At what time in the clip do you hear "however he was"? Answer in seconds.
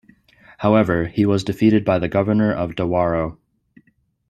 0.57-1.43